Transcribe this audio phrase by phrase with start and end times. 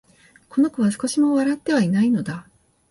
[0.49, 2.47] この子は、少しも笑ってはいないのだ